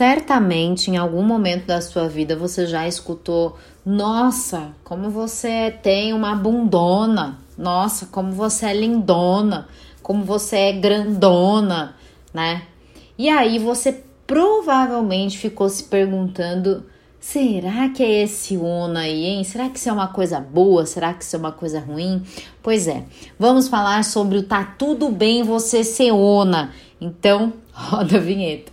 Certamente, 0.00 0.90
em 0.90 0.96
algum 0.96 1.22
momento 1.22 1.66
da 1.66 1.82
sua 1.82 2.08
vida, 2.08 2.34
você 2.34 2.66
já 2.66 2.88
escutou: 2.88 3.58
Nossa, 3.84 4.72
como 4.82 5.10
você 5.10 5.70
tem 5.82 6.14
uma 6.14 6.34
bundona! 6.34 7.38
Nossa, 7.58 8.06
como 8.06 8.32
você 8.32 8.64
é 8.64 8.72
lindona! 8.72 9.68
Como 10.02 10.24
você 10.24 10.56
é 10.56 10.72
grandona, 10.72 11.94
né? 12.32 12.62
E 13.18 13.28
aí 13.28 13.58
você 13.58 14.02
provavelmente 14.26 15.36
ficou 15.36 15.68
se 15.68 15.84
perguntando: 15.84 16.86
será 17.20 17.90
que 17.90 18.02
é 18.02 18.22
esse 18.22 18.56
ona 18.56 19.00
aí, 19.00 19.26
hein? 19.26 19.44
Será 19.44 19.68
que 19.68 19.78
isso 19.78 19.88
é 19.88 19.92
uma 19.92 20.08
coisa 20.08 20.40
boa? 20.40 20.86
Será 20.86 21.12
que 21.12 21.22
isso 21.22 21.36
é 21.36 21.38
uma 21.38 21.52
coisa 21.52 21.78
ruim? 21.78 22.22
Pois 22.62 22.88
é, 22.88 23.04
vamos 23.38 23.68
falar 23.68 24.02
sobre 24.04 24.38
o 24.38 24.42
tá 24.42 24.64
tudo 24.64 25.10
bem 25.10 25.42
você 25.42 25.84
ser 25.84 26.12
ona. 26.12 26.72
Então, 26.98 27.52
roda 27.72 28.16
a 28.16 28.20
vinheta. 28.20 28.72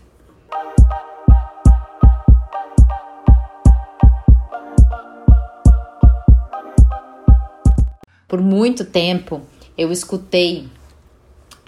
Por 8.28 8.42
muito 8.42 8.84
tempo 8.86 9.42
eu 9.78 9.92
escutei 9.92 10.68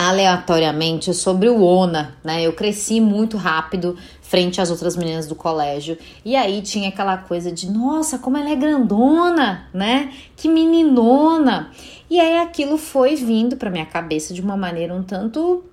aleatoriamente 0.09 1.13
sobre 1.13 1.49
o 1.49 1.61
ONA, 1.61 2.15
né? 2.23 2.41
Eu 2.41 2.53
cresci 2.53 2.99
muito 2.99 3.37
rápido 3.37 3.95
frente 4.21 4.61
às 4.61 4.69
outras 4.69 4.95
meninas 4.95 5.27
do 5.27 5.35
colégio. 5.35 5.97
E 6.23 6.35
aí 6.35 6.61
tinha 6.61 6.89
aquela 6.89 7.17
coisa 7.17 7.51
de, 7.51 7.69
nossa, 7.69 8.19
como 8.19 8.37
ela 8.37 8.49
é 8.49 8.55
grandona, 8.55 9.67
né? 9.73 10.11
Que 10.35 10.47
meninona. 10.47 11.71
E 12.09 12.19
aí 12.19 12.39
aquilo 12.39 12.77
foi 12.77 13.15
vindo 13.15 13.55
para 13.55 13.69
minha 13.69 13.85
cabeça 13.85 14.33
de 14.33 14.41
uma 14.41 14.57
maneira 14.57 14.93
um 14.93 15.03
tanto 15.03 15.63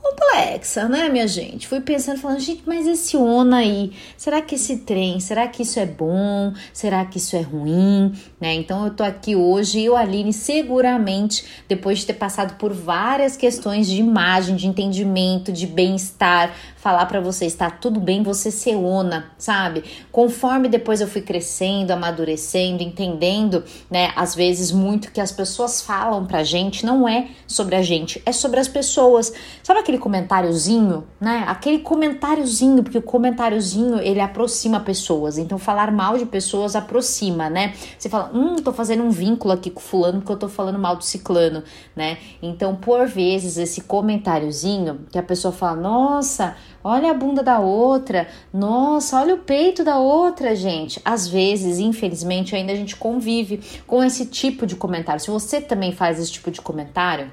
complexa, 0.00 0.88
né, 0.88 1.08
minha 1.08 1.26
gente? 1.26 1.68
Fui 1.68 1.80
pensando, 1.80 2.18
falando, 2.18 2.40
gente, 2.40 2.62
mas 2.66 2.86
esse 2.86 3.16
ONA 3.16 3.58
aí, 3.58 3.92
será 4.16 4.40
que 4.40 4.54
esse 4.54 4.78
trem, 4.78 5.20
será 5.20 5.46
que 5.46 5.62
isso 5.62 5.78
é 5.78 5.86
bom? 5.86 6.52
Será 6.72 7.04
que 7.04 7.18
isso 7.18 7.36
é 7.36 7.40
ruim? 7.40 8.12
Né? 8.40 8.54
Então 8.54 8.84
eu 8.84 8.94
tô 8.94 9.02
aqui 9.02 9.34
hoje, 9.36 9.82
eu, 9.82 9.96
Aline, 9.96 10.32
seguramente, 10.32 11.44
depois 11.68 11.98
de 11.98 12.06
ter 12.06 12.14
passado 12.14 12.56
por 12.56 12.72
várias 12.72 13.36
questões 13.36 13.86
de 13.86 13.96
imagem, 13.96 14.56
de 14.56 14.66
entendimento, 14.66 15.52
de 15.52 15.66
bem-estar, 15.66 16.54
falar 16.78 17.06
para 17.06 17.20
você 17.20 17.44
está 17.44 17.70
tudo 17.70 18.00
bem 18.00 18.22
você 18.22 18.50
ser 18.50 18.76
ona, 18.76 19.32
sabe? 19.36 19.84
Conforme 20.10 20.68
depois 20.68 21.00
eu 21.00 21.08
fui 21.08 21.20
crescendo, 21.20 21.90
amadurecendo, 21.90 22.82
entendendo, 22.82 23.64
né, 23.90 24.12
às 24.16 24.34
vezes 24.34 24.70
muito 24.70 25.10
que 25.12 25.20
as 25.20 25.32
pessoas 25.32 25.82
falam 25.82 26.24
pra 26.24 26.44
gente 26.44 26.86
não 26.86 27.08
é 27.08 27.28
sobre 27.46 27.74
a 27.74 27.82
gente, 27.82 28.22
é 28.24 28.32
sobre 28.32 28.60
as 28.60 28.68
pessoas. 28.68 29.32
Sabe 29.62 29.80
aquele 29.80 29.98
comentáriozinho, 29.98 31.04
né? 31.20 31.44
Aquele 31.48 31.80
comentáriozinho, 31.80 32.82
porque 32.82 32.98
o 32.98 33.02
comentáriozinho 33.02 33.98
ele 34.00 34.20
aproxima 34.20 34.80
pessoas. 34.80 35.36
Então 35.36 35.58
falar 35.58 35.90
mal 35.90 36.16
de 36.16 36.26
pessoas 36.26 36.76
aproxima, 36.76 37.50
né? 37.50 37.74
Você 37.98 38.08
fala, 38.08 38.30
hum, 38.32 38.56
tô 38.56 38.72
fazendo 38.72 39.02
um 39.02 39.10
vínculo 39.10 39.52
aqui 39.52 39.70
com 39.70 39.80
fulano 39.80 40.18
porque 40.20 40.32
eu 40.32 40.36
tô 40.36 40.48
falando 40.48 40.78
mal 40.78 40.96
do 40.96 41.04
ciclano, 41.04 41.64
né? 41.96 42.18
Então, 42.40 42.76
por 42.76 43.06
vezes 43.06 43.56
esse 43.58 43.82
comentáriozinho 43.82 45.00
que 45.10 45.18
a 45.18 45.22
pessoa 45.22 45.52
fala, 45.52 45.76
nossa, 45.76 46.56
Olha 46.82 47.10
a 47.10 47.14
bunda 47.14 47.42
da 47.42 47.58
outra. 47.58 48.28
Nossa, 48.52 49.20
olha 49.20 49.34
o 49.34 49.38
peito 49.38 49.82
da 49.82 49.98
outra, 49.98 50.54
gente. 50.54 51.00
Às 51.04 51.26
vezes, 51.26 51.78
infelizmente, 51.78 52.54
ainda 52.54 52.72
a 52.72 52.76
gente 52.76 52.96
convive 52.96 53.60
com 53.86 54.02
esse 54.02 54.26
tipo 54.26 54.66
de 54.66 54.76
comentário. 54.76 55.20
Se 55.20 55.30
você 55.30 55.60
também 55.60 55.92
faz 55.92 56.18
esse 56.18 56.32
tipo 56.32 56.50
de 56.50 56.60
comentário, 56.60 57.30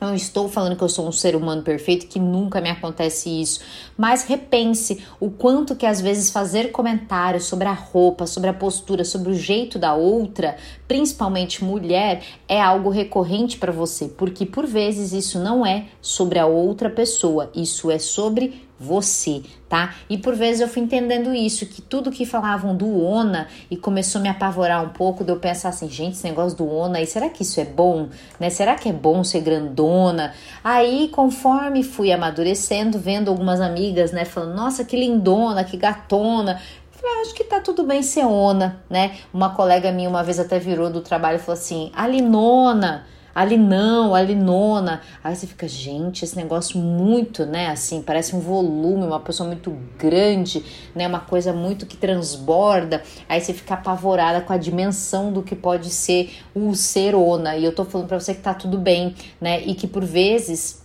não 0.00 0.14
estou 0.14 0.48
falando 0.48 0.76
que 0.76 0.82
eu 0.82 0.88
sou 0.88 1.08
um 1.08 1.12
ser 1.12 1.34
humano 1.34 1.62
perfeito, 1.62 2.06
que 2.06 2.20
nunca 2.20 2.60
me 2.60 2.70
acontece 2.70 3.28
isso, 3.28 3.60
mas 3.96 4.22
repense 4.22 5.04
o 5.18 5.28
quanto 5.28 5.74
que 5.74 5.84
às 5.84 6.00
vezes 6.00 6.30
fazer 6.30 6.70
comentários 6.70 7.46
sobre 7.46 7.66
a 7.66 7.72
roupa, 7.72 8.24
sobre 8.24 8.48
a 8.48 8.54
postura, 8.54 9.04
sobre 9.04 9.32
o 9.32 9.34
jeito 9.34 9.76
da 9.76 9.94
outra, 9.94 10.56
principalmente 10.86 11.64
mulher, 11.64 12.22
é 12.48 12.60
algo 12.60 12.90
recorrente 12.90 13.58
para 13.58 13.72
você, 13.72 14.06
porque 14.06 14.46
por 14.46 14.66
vezes 14.66 15.12
isso 15.12 15.40
não 15.40 15.66
é 15.66 15.86
sobre 16.00 16.38
a 16.38 16.46
outra 16.46 16.88
pessoa, 16.88 17.50
isso 17.52 17.90
é 17.90 17.98
sobre 17.98 18.67
você, 18.78 19.42
tá? 19.68 19.94
E 20.08 20.16
por 20.16 20.34
vezes 20.34 20.60
eu 20.60 20.68
fui 20.68 20.82
entendendo 20.82 21.34
isso, 21.34 21.66
que 21.66 21.82
tudo 21.82 22.10
que 22.10 22.24
falavam 22.24 22.76
do 22.76 23.02
ONA 23.02 23.48
e 23.70 23.76
começou 23.76 24.20
a 24.20 24.22
me 24.22 24.28
apavorar 24.28 24.84
um 24.84 24.90
pouco, 24.90 25.24
de 25.24 25.32
eu 25.32 25.36
pensar 25.36 25.70
assim, 25.70 25.88
gente, 25.88 26.12
esse 26.12 26.24
negócio 26.24 26.56
do 26.56 26.68
ONA, 26.68 27.00
e 27.00 27.06
será 27.06 27.28
que 27.28 27.42
isso 27.42 27.60
é 27.60 27.64
bom? 27.64 28.08
Né? 28.38 28.50
Será 28.50 28.76
que 28.76 28.88
é 28.88 28.92
bom 28.92 29.24
ser 29.24 29.40
grandona? 29.40 30.32
Aí, 30.62 31.08
conforme 31.08 31.82
fui 31.82 32.12
amadurecendo, 32.12 32.98
vendo 32.98 33.28
algumas 33.28 33.60
amigas, 33.60 34.12
né, 34.12 34.24
falando, 34.24 34.54
nossa, 34.54 34.84
que 34.84 34.96
lindona, 34.96 35.64
que 35.64 35.76
gatona, 35.76 36.60
Falei, 37.00 37.18
ah, 37.18 37.22
acho 37.22 37.34
que 37.34 37.44
tá 37.44 37.60
tudo 37.60 37.84
bem 37.84 38.02
ser 38.02 38.24
ona, 38.24 38.82
né? 38.90 39.18
Uma 39.32 39.54
colega 39.54 39.92
minha 39.92 40.08
uma 40.08 40.24
vez 40.24 40.40
até 40.40 40.58
virou 40.58 40.90
do 40.90 41.00
trabalho 41.00 41.36
e 41.36 41.38
falou 41.38 41.56
assim: 41.56 41.92
Alinona, 41.94 43.06
ali 43.38 43.56
não, 43.56 44.16
ali 44.16 44.34
nona. 44.34 45.00
Aí 45.22 45.36
você 45.36 45.46
fica, 45.46 45.68
gente, 45.68 46.24
esse 46.24 46.34
negócio 46.34 46.76
muito, 46.76 47.46
né? 47.46 47.68
Assim, 47.68 48.02
parece 48.02 48.34
um 48.34 48.40
volume, 48.40 49.04
uma 49.04 49.20
pessoa 49.20 49.46
muito 49.46 49.78
grande, 49.96 50.64
né? 50.92 51.06
Uma 51.06 51.20
coisa 51.20 51.52
muito 51.52 51.86
que 51.86 51.96
transborda. 51.96 53.00
Aí 53.28 53.40
você 53.40 53.54
fica 53.54 53.74
apavorada 53.74 54.40
com 54.40 54.52
a 54.52 54.56
dimensão 54.56 55.32
do 55.32 55.40
que 55.40 55.54
pode 55.54 55.88
ser 55.88 56.32
o 56.52 56.74
serona. 56.74 57.56
E 57.56 57.64
eu 57.64 57.72
tô 57.72 57.84
falando 57.84 58.08
pra 58.08 58.18
você 58.18 58.34
que 58.34 58.40
tá 58.40 58.52
tudo 58.52 58.76
bem, 58.76 59.14
né? 59.40 59.62
E 59.62 59.72
que 59.72 59.86
por 59.86 60.04
vezes 60.04 60.82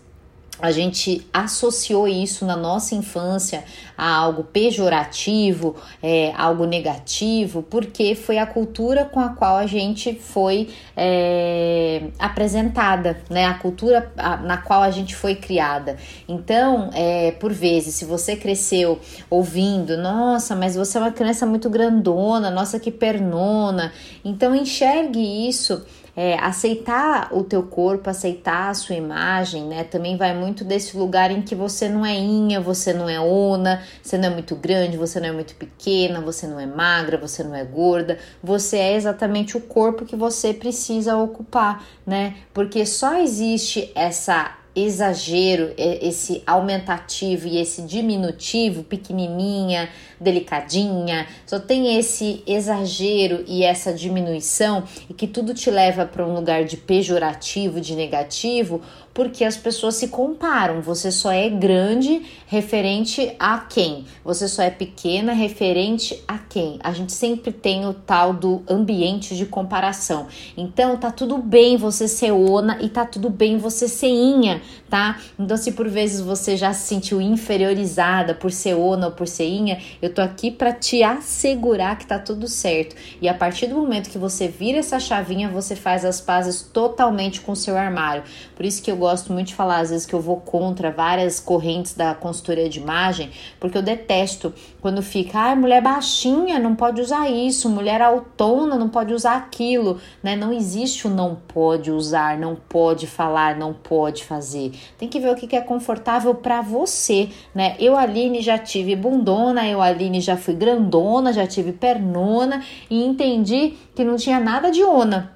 a 0.59 0.72
gente 0.72 1.28
associou 1.34 2.08
isso 2.08 2.46
na 2.46 2.56
nossa 2.56 2.94
infância 2.94 3.64
a 3.97 4.16
algo 4.16 4.44
pejorativo, 4.44 5.75
é, 6.02 6.31
algo 6.38 6.66
negativo, 6.66 7.64
porque 7.64 8.14
foi 8.14 8.38
a 8.38 8.46
cultura 8.46 9.03
com 9.03 9.19
a 9.19 9.30
qual 9.30 9.56
a 9.56 9.66
gente 9.66 10.14
foi 10.14 10.69
é, 10.96 12.03
apresentada, 12.19 13.19
né? 13.30 13.46
A 13.46 13.56
cultura 13.56 14.12
na 14.44 14.58
qual 14.58 14.84
a 14.84 14.91
gente 14.91 15.16
foi 15.16 15.36
criada. 15.36 15.97
Então, 16.28 16.91
é, 16.94 17.31
por 17.31 17.52
vezes, 17.52 17.96
se 17.96 18.06
você 18.06 18.35
cresceu 18.35 19.00
ouvindo, 19.30 19.97
nossa, 19.97 20.56
mas 20.56 20.75
você 20.75 20.97
é 20.97 21.02
uma 21.02 21.12
criança 21.12 21.46
muito 21.46 21.70
grandona, 21.70 22.52
nossa, 22.52 22.80
que 22.80 22.91
pernona, 22.91 23.91
então 24.24 24.56
enxergue 24.56 25.50
isso 25.50 25.84
é, 26.16 26.35
aceitar 26.35 27.29
o 27.31 27.44
teu 27.44 27.63
corpo, 27.63 28.09
aceitar 28.09 28.69
a 28.69 28.74
sua 28.74 28.96
imagem, 28.96 29.66
né? 29.66 29.84
Também 29.84 30.16
vai 30.16 30.35
muito 30.35 30.63
desse 30.63 30.96
lugar 30.96 31.31
em 31.31 31.41
que 31.41 31.56
você 31.56 31.90
não 31.90 32.06
é 32.06 32.16
inha, 32.16 32.62
você 32.62 32.94
não 32.94 33.09
é 33.09 33.19
ona, 33.19 33.81
você 34.01 34.18
não 34.18 34.28
é 34.28 34.29
muito 34.29 34.56
grande, 34.56 34.96
você 34.96 35.19
não 35.19 35.29
é 35.29 35.31
muito 35.31 35.56
pequena, 35.56 36.22
você 36.22 36.46
não 36.46 36.59
é 36.59 36.66
magra, 36.66 37.18
você 37.18 37.44
não 37.44 37.56
é 37.56 37.63
gorda, 37.63 38.19
você 38.44 38.78
é 38.78 38.96
exatamente 38.96 39.57
o 39.57 39.62
corpo 39.62 40.06
que 40.06 40.16
você 40.16 40.53
precisa 40.53 41.18
ocupar, 41.18 41.84
né? 42.06 42.35
Porque 42.53 42.85
só 42.85 43.19
existe 43.19 43.91
essa 43.96 44.62
exagero, 44.75 45.73
esse 45.78 46.41
aumentativo 46.47 47.47
e 47.47 47.59
esse 47.59 47.84
diminutivo, 47.84 48.84
pequenininha, 48.84 49.89
delicadinha, 50.19 51.28
só 51.45 51.59
tem 51.59 51.97
esse 51.97 52.41
exagero 52.47 53.44
e 53.47 53.63
essa 53.63 53.94
diminuição 53.94 54.84
e 55.09 55.13
que 55.13 55.28
tudo 55.28 55.53
te 55.53 55.69
leva 55.69 56.06
para 56.06 56.25
um 56.25 56.34
lugar 56.34 56.63
de 56.63 56.78
pejorativo, 56.78 57.79
de 57.79 57.95
negativo, 57.95 58.81
porque 59.13 59.44
as 59.44 59.56
pessoas 59.56 59.95
se 59.95 60.07
comparam. 60.07 60.81
Você 60.81 61.11
só 61.11 61.31
é 61.31 61.50
grande 61.50 62.23
referente 62.47 63.35
a 63.38 63.59
quem? 63.59 64.05
Você 64.23 64.47
só 64.47 64.63
é 64.63 64.72
pequena 64.72 65.34
referente 65.34 66.23
a 66.28 66.38
quem? 66.53 66.78
A 66.84 66.94
gente 66.94 67.12
sempre 67.12 67.52
tem 67.52 67.88
o 67.88 67.96
tal 67.96 68.31
do 68.31 68.62
ambiente 68.69 69.36
de 69.36 69.44
comparação. 69.44 70.28
Então 70.56 70.96
tá 70.96 71.09
tudo 71.09 71.40
bem 71.40 71.78
você 71.78 72.08
ser 72.08 72.32
ona 72.32 72.78
e 72.79 72.90
tá 72.90 73.05
tudo 73.05 73.28
bem 73.28 73.58
você 73.58 73.88
ser 73.88 74.09
inha, 74.09 74.61
tá? 74.88 75.20
Então 75.40 75.58
se 75.58 75.72
por 75.72 75.90
vezes 75.90 76.22
você 76.22 76.55
já 76.55 76.72
se 76.72 76.88
sentiu 76.88 77.20
inferiorizada 77.20 78.35
por 78.35 78.52
ser 78.52 78.76
ona 78.76 79.08
ou 79.08 79.11
por 79.14 79.28
ser 79.28 79.47
inha, 79.47 79.82
eu 80.00 80.14
tô 80.14 80.22
aqui 80.22 80.52
para 80.52 80.72
te 80.72 81.02
assegurar 81.02 81.97
que 81.97 82.05
tá 82.05 82.20
tudo 82.20 82.47
certo. 82.47 82.96
E 83.20 83.28
a 83.28 83.34
partir 83.34 83.66
do 83.66 83.76
momento 83.76 84.11
que 84.11 84.20
você 84.20 84.47
vira 84.47 84.78
essa 84.78 85.00
chavinha, 85.00 85.50
você 85.50 85.76
faz 85.76 86.05
as 86.05 86.22
pazes 86.22 86.61
totalmente 86.61 87.41
com 87.41 87.53
o 87.53 87.55
seu 87.55 87.76
armário. 87.76 88.22
Por 88.55 88.64
isso 88.64 88.84
que 88.84 88.91
eu 88.91 88.96
gosto 88.96 89.34
muito 89.34 89.47
de 89.47 89.55
falar, 89.55 89.79
às 89.79 89.90
vezes, 89.90 90.05
que 90.05 90.14
eu 90.14 90.22
vou 90.22 90.38
contra 90.38 90.91
várias 90.91 91.40
correntes 91.40 91.96
da 91.96 92.14
consultoria 92.14 92.70
de 92.70 92.79
imagem, 92.79 93.32
porque 93.59 93.76
eu 93.76 93.82
detesto 93.82 94.53
quando 94.79 95.02
fica, 95.02 95.40
ah, 95.40 95.55
mulher 95.55 95.82
baixinha 95.82 96.42
não 96.59 96.75
pode 96.75 97.01
usar 97.01 97.29
isso, 97.29 97.69
mulher 97.69 98.01
autona 98.01 98.78
não 98.78 98.90
pode 98.90 99.13
usar 99.13 99.35
aquilo, 99.35 99.99
né? 100.22 100.35
Não 100.35 100.51
existe 100.51 101.07
o 101.07 101.09
não 101.09 101.35
pode 101.35 101.91
usar, 101.91 102.37
não 102.37 102.55
pode 102.55 103.07
falar, 103.07 103.55
não 103.55 103.73
pode 103.73 104.23
fazer. 104.23 104.72
Tem 104.97 105.07
que 105.07 105.19
ver 105.19 105.31
o 105.31 105.35
que 105.35 105.55
é 105.55 105.61
confortável 105.61 106.35
para 106.35 106.61
você, 106.61 107.29
né? 107.53 107.75
Eu, 107.79 107.95
Aline, 107.95 108.41
já 108.41 108.57
tive 108.57 108.95
bundona, 108.95 109.67
eu, 109.67 109.81
Aline, 109.81 110.19
já 110.19 110.35
fui 110.35 110.53
grandona, 110.53 111.31
já 111.31 111.47
tive 111.47 111.72
pernona 111.72 112.63
e 112.90 113.03
entendi 113.03 113.73
que 113.95 114.03
não 114.03 114.16
tinha 114.16 114.40
nada 114.40 114.69
de 114.69 114.84
ona 114.84 115.34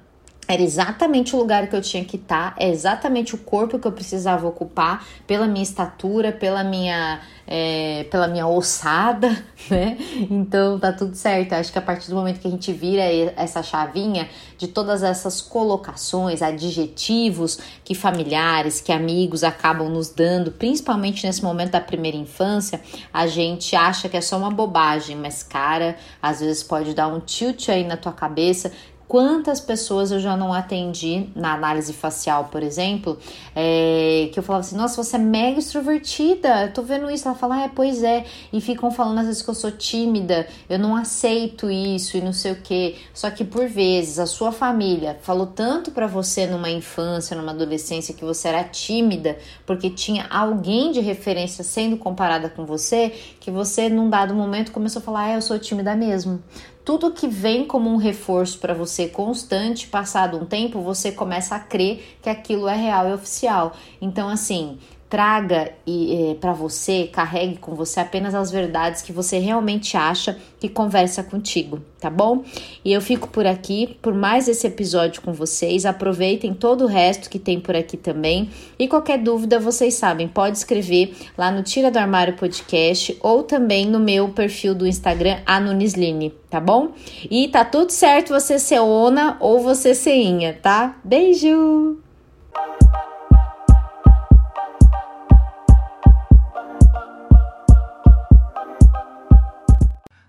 era 0.48 0.62
exatamente 0.62 1.36
o 1.36 1.38
lugar 1.38 1.68
que 1.68 1.76
eu 1.76 1.82
tinha 1.82 2.02
que 2.02 2.16
estar, 2.16 2.54
tá, 2.54 2.56
é 2.58 2.70
exatamente 2.70 3.34
o 3.34 3.38
corpo 3.38 3.78
que 3.78 3.86
eu 3.86 3.92
precisava 3.92 4.48
ocupar 4.48 5.06
pela 5.26 5.46
minha 5.46 5.62
estatura, 5.62 6.32
pela 6.32 6.64
minha, 6.64 7.20
é, 7.46 8.06
pela 8.10 8.26
minha 8.26 8.46
ossada, 8.46 9.28
né? 9.68 9.98
Então 10.30 10.78
tá 10.78 10.90
tudo 10.90 11.14
certo. 11.14 11.52
Acho 11.52 11.70
que 11.70 11.78
a 11.78 11.82
partir 11.82 12.08
do 12.08 12.16
momento 12.16 12.40
que 12.40 12.48
a 12.48 12.50
gente 12.50 12.72
vira 12.72 13.02
essa 13.36 13.62
chavinha 13.62 14.26
de 14.56 14.66
todas 14.66 15.02
essas 15.02 15.42
colocações, 15.42 16.40
adjetivos 16.40 17.58
que 17.84 17.94
familiares, 17.94 18.80
que 18.80 18.90
amigos 18.90 19.44
acabam 19.44 19.90
nos 19.90 20.08
dando, 20.08 20.50
principalmente 20.50 21.26
nesse 21.26 21.44
momento 21.44 21.72
da 21.72 21.80
primeira 21.80 22.16
infância, 22.16 22.80
a 23.12 23.26
gente 23.26 23.76
acha 23.76 24.08
que 24.08 24.16
é 24.16 24.20
só 24.22 24.38
uma 24.38 24.50
bobagem, 24.50 25.14
mas 25.14 25.42
cara, 25.42 25.98
às 26.22 26.40
vezes 26.40 26.62
pode 26.62 26.94
dar 26.94 27.08
um 27.08 27.20
tilt 27.20 27.68
aí 27.68 27.84
na 27.84 27.98
tua 27.98 28.12
cabeça 28.12 28.72
Quantas 29.08 29.58
pessoas 29.58 30.12
eu 30.12 30.20
já 30.20 30.36
não 30.36 30.52
atendi 30.52 31.30
na 31.34 31.54
análise 31.54 31.94
facial, 31.94 32.50
por 32.52 32.62
exemplo, 32.62 33.18
é, 33.56 34.28
que 34.30 34.38
eu 34.38 34.42
falava 34.42 34.66
assim: 34.66 34.76
nossa, 34.76 35.02
você 35.02 35.16
é 35.16 35.18
mega 35.18 35.58
extrovertida, 35.58 36.66
eu 36.66 36.72
tô 36.74 36.82
vendo 36.82 37.10
isso. 37.10 37.26
Ela 37.26 37.34
fala: 37.34 37.64
é, 37.64 37.70
pois 37.74 38.02
é. 38.02 38.26
E 38.52 38.60
ficam 38.60 38.90
falando 38.90 39.20
às 39.20 39.26
vezes 39.26 39.40
que 39.40 39.48
eu 39.48 39.54
sou 39.54 39.70
tímida, 39.70 40.46
eu 40.68 40.78
não 40.78 40.94
aceito 40.94 41.70
isso 41.70 42.18
e 42.18 42.20
não 42.20 42.34
sei 42.34 42.52
o 42.52 42.56
que. 42.56 42.96
Só 43.14 43.30
que 43.30 43.44
por 43.44 43.66
vezes 43.66 44.18
a 44.18 44.26
sua 44.26 44.52
família 44.52 45.18
falou 45.22 45.46
tanto 45.46 45.90
para 45.90 46.06
você 46.06 46.46
numa 46.46 46.68
infância, 46.68 47.34
numa 47.34 47.52
adolescência, 47.52 48.12
que 48.12 48.26
você 48.26 48.48
era 48.48 48.62
tímida, 48.62 49.38
porque 49.64 49.88
tinha 49.88 50.26
alguém 50.28 50.92
de 50.92 51.00
referência 51.00 51.64
sendo 51.64 51.96
comparada 51.96 52.50
com 52.50 52.66
você, 52.66 53.10
que 53.40 53.50
você 53.50 53.88
num 53.88 54.10
dado 54.10 54.34
momento 54.34 54.70
começou 54.70 55.00
a 55.00 55.02
falar: 55.02 55.24
ah, 55.24 55.34
eu 55.36 55.40
sou 55.40 55.58
tímida 55.58 55.96
mesmo 55.96 56.42
tudo 56.88 57.10
que 57.10 57.28
vem 57.28 57.66
como 57.66 57.90
um 57.90 57.98
reforço 57.98 58.58
para 58.58 58.72
você 58.72 59.08
constante, 59.08 59.88
passado 59.88 60.38
um 60.38 60.46
tempo, 60.46 60.80
você 60.80 61.12
começa 61.12 61.54
a 61.54 61.60
crer 61.60 62.16
que 62.22 62.30
aquilo 62.30 62.66
é 62.66 62.74
real 62.74 63.10
e 63.10 63.12
oficial. 63.12 63.76
Então, 64.00 64.26
assim, 64.26 64.78
traga 65.08 65.72
é, 65.86 66.36
para 66.38 66.52
você, 66.52 67.08
carregue 67.10 67.56
com 67.56 67.74
você 67.74 68.00
apenas 68.00 68.34
as 68.34 68.50
verdades 68.50 69.00
que 69.00 69.12
você 69.12 69.38
realmente 69.38 69.96
acha 69.96 70.36
que 70.60 70.68
conversa 70.68 71.22
contigo, 71.22 71.80
tá 71.98 72.10
bom? 72.10 72.44
E 72.84 72.92
eu 72.92 73.00
fico 73.00 73.28
por 73.28 73.46
aqui 73.46 73.96
por 74.02 74.12
mais 74.12 74.48
esse 74.48 74.66
episódio 74.66 75.22
com 75.22 75.32
vocês. 75.32 75.86
Aproveitem 75.86 76.52
todo 76.52 76.84
o 76.84 76.86
resto 76.86 77.30
que 77.30 77.38
tem 77.38 77.58
por 77.58 77.74
aqui 77.74 77.96
também. 77.96 78.50
E 78.78 78.86
qualquer 78.86 79.18
dúvida, 79.18 79.58
vocês 79.58 79.94
sabem, 79.94 80.28
pode 80.28 80.58
escrever 80.58 81.14
lá 81.36 81.50
no 81.50 81.62
Tira 81.62 81.90
do 81.90 81.98
Armário 81.98 82.34
Podcast 82.36 83.16
ou 83.22 83.42
também 83.42 83.86
no 83.86 83.98
meu 83.98 84.28
perfil 84.28 84.74
do 84.74 84.86
Instagram, 84.86 85.38
Anunisline, 85.46 86.34
tá 86.50 86.60
bom? 86.60 86.92
E 87.30 87.48
tá 87.48 87.64
tudo 87.64 87.90
certo 87.90 88.34
você 88.34 88.58
ser 88.58 88.80
ona 88.80 89.36
ou 89.40 89.60
você 89.60 89.94
ser 89.94 90.16
inha, 90.16 90.58
tá? 90.60 90.96
Beijo! 91.02 91.98